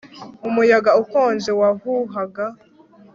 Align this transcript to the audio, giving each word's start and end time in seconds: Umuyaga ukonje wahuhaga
Umuyaga 0.47 0.91
ukonje 1.03 1.51
wahuhaga 1.61 2.45